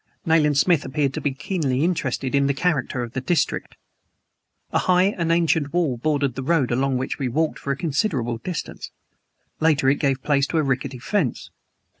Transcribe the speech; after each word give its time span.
Nayland 0.25 0.57
Smith 0.57 0.83
appeared 0.83 1.13
to 1.13 1.21
be 1.21 1.31
keenly 1.31 1.83
interested 1.83 2.33
in 2.33 2.47
the 2.47 2.55
character 2.55 3.03
of 3.03 3.13
the 3.13 3.21
district. 3.21 3.75
A 4.71 4.79
high 4.79 5.13
and 5.15 5.31
ancient 5.31 5.71
wall 5.73 5.95
bordered 5.97 6.33
the 6.33 6.41
road 6.41 6.71
along 6.71 6.97
which 6.97 7.19
we 7.19 7.27
walked 7.27 7.59
for 7.59 7.71
a 7.71 7.77
considerable 7.77 8.39
distance. 8.39 8.89
Later 9.59 9.89
it 9.91 9.99
gave 9.99 10.23
place 10.23 10.47
to 10.47 10.57
a 10.57 10.63
rickety 10.63 10.97
fence. 10.97 11.51